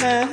head 0.00 0.28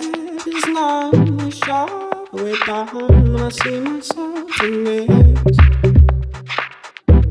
is 0.47 0.65
numb, 0.67 1.39
I 1.39 1.49
shall 1.49 2.27
way 2.31 2.55
down. 2.65 3.35
I 3.39 3.49
see 3.49 3.79
myself 3.79 4.63
in 4.63 4.83
this. 4.83 5.57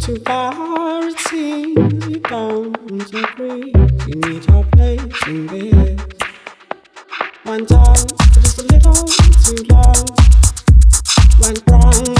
Too 0.04 0.18
far 0.24 1.08
it 1.08 1.18
seems 1.20 2.06
you 2.06 2.20
don't 2.20 2.76
agree. 3.14 3.72
You 4.06 4.14
need 4.14 4.46
your 4.48 4.64
place 4.72 5.26
in 5.26 5.46
this. 5.46 6.00
Went 7.44 7.72
on 7.72 7.96
just 8.34 8.58
a 8.58 8.62
little 8.62 9.04
too 9.44 9.64
long. 9.70 10.06
Went 11.40 11.62
wrong. 11.70 12.19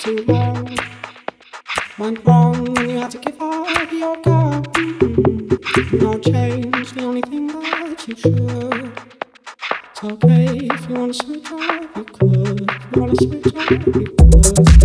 too 0.00 0.24
long. 0.28 0.78
Went 1.98 2.24
wrong 2.24 2.64
when 2.72 2.88
you 2.88 2.98
had 3.00 3.10
to 3.10 3.18
give 3.18 3.36
up 3.38 3.92
your 3.92 4.16
cup. 4.22 4.74
No 5.92 6.18
change, 6.18 6.92
the 6.92 7.02
only 7.04 7.20
thing 7.20 7.48
that 7.48 8.08
you 8.08 8.16
should. 8.16 8.92
It's 9.90 10.04
okay 10.04 10.68
if 10.72 10.88
you 10.88 10.94
wanna 10.94 11.12
switch 11.12 11.52
up, 11.52 11.96
you 11.96 12.04
could. 12.04 12.70
If 12.70 12.96
you 12.96 13.00
wanna 13.00 13.16
switch 13.16 13.54
up, 13.54 13.70
you 13.70 13.78
could. 14.16 14.79